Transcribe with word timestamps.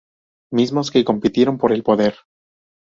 Mismos 0.51 0.89
que 0.89 1.05
compitieron 1.05 1.59
por 1.59 1.71
el 1.71 1.83
poder. 1.83 2.15